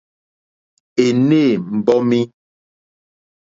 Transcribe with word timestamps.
Ènê 1.05 1.43
mbɔ́mí. 1.77 2.21